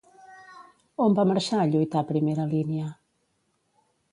[1.05, 2.89] On va marxar a lluitar a primera línia?